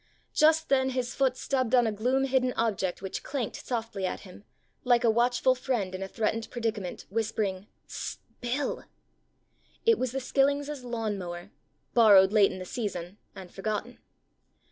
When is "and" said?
13.35-13.53